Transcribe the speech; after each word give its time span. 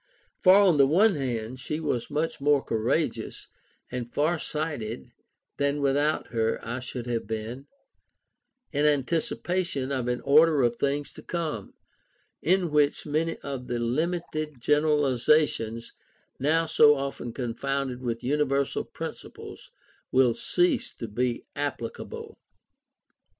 For, 0.41 0.55
on 0.55 0.77
the 0.77 0.87
one 0.87 1.13
hand, 1.13 1.59
she 1.59 1.79
was 1.79 2.09
much 2.09 2.41
more 2.41 2.63
courageous 2.63 3.47
and 3.91 4.11
far 4.11 4.39
sighted 4.39 5.11
than 5.57 5.79
without 5.79 6.29
her 6.29 6.59
I 6.65 6.79
should 6.79 7.05
have 7.05 7.27
been, 7.27 7.67
in 8.71 8.87
anticipation 8.87 9.91
of 9.91 10.07
an 10.07 10.19
order 10.21 10.63
of 10.63 10.77
things 10.77 11.13
to 11.13 11.21
come, 11.21 11.75
in 12.41 12.71
which 12.71 13.05
many 13.05 13.37
of 13.43 13.67
the 13.67 13.77
limited 13.77 14.59
generalizations 14.59 15.93
now 16.39 16.65
so 16.65 16.95
often 16.95 17.31
confounded 17.31 18.01
with 18.01 18.23
universal 18.23 18.83
principles 18.83 19.69
will 20.11 20.33
cease 20.33 20.91
to 20.95 21.07
be 21.07 21.45
applicable. 21.55 22.39